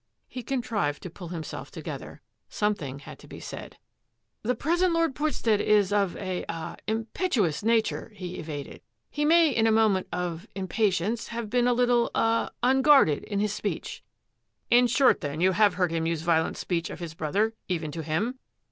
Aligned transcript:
He 0.27 0.41
contrived 0.41 1.03
to 1.03 1.11
pull 1.11 1.27
himself 1.27 1.69
together. 1.69 2.21
Some 2.49 2.73
thing 2.73 2.97
had 2.97 3.19
to 3.19 3.27
be 3.27 3.39
said." 3.39 3.77
The 4.41 4.55
present 4.55 4.93
Lord 4.93 5.13
Port 5.13 5.35
stead 5.35 5.61
is 5.61 5.93
of 5.93 6.17
a— 6.17 6.43
ah— 6.49 6.75
impetuous 6.87 7.61
nature," 7.61 8.11
he 8.15 8.37
evaded." 8.39 8.81
He 9.11 9.25
may 9.25 9.51
in 9.51 9.67
a 9.67 9.71
moment 9.71 10.07
of— 10.11 10.47
impatience 10.55 11.27
have 11.27 11.51
been 11.51 11.67
a 11.67 11.73
little— 11.73 12.09
ah— 12.15 12.49
unguarded— 12.63 13.23
in 13.25 13.39
his 13.41 13.53
speech."" 13.53 14.01
In 14.71 14.87
short 14.87 15.21
then 15.21 15.39
you 15.39 15.51
have 15.51 15.75
heard 15.75 15.91
him 15.91 16.07
use 16.07 16.23
violent 16.23 16.57
speech 16.57 16.89
of 16.89 16.97
his 16.99 17.13
brother— 17.13 17.53
even 17.67 17.91
to 17.91 18.01
him 18.01 18.39